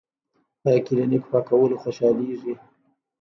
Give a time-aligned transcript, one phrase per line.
[0.61, 2.61] پۀ کلینک پاکولو خوشالیږي ـ